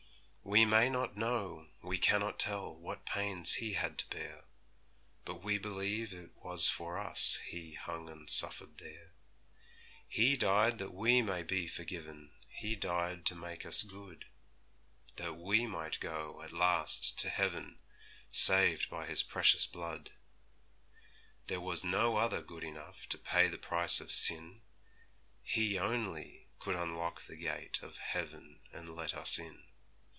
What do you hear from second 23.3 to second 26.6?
the price of sin; He only